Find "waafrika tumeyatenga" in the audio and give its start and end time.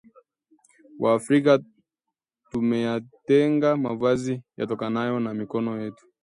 1.01-3.77